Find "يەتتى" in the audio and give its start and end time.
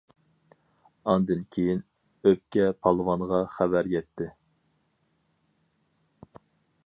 3.93-4.29